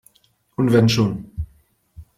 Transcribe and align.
Und 0.55 0.73
wenn 0.73 0.89
schon! 0.89 1.29